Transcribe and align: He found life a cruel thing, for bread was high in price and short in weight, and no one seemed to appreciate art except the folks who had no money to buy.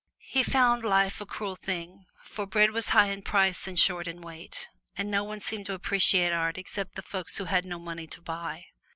He 0.31 0.41
found 0.41 0.83
life 0.83 1.21
a 1.21 1.27
cruel 1.27 1.55
thing, 1.55 2.07
for 2.23 2.47
bread 2.47 2.71
was 2.71 2.89
high 2.89 3.09
in 3.09 3.21
price 3.21 3.67
and 3.67 3.79
short 3.79 4.07
in 4.07 4.19
weight, 4.19 4.67
and 4.97 5.11
no 5.11 5.23
one 5.23 5.41
seemed 5.41 5.67
to 5.67 5.75
appreciate 5.75 6.33
art 6.33 6.57
except 6.57 6.95
the 6.95 7.03
folks 7.03 7.37
who 7.37 7.43
had 7.43 7.65
no 7.65 7.77
money 7.77 8.07
to 8.07 8.21
buy. 8.23 8.65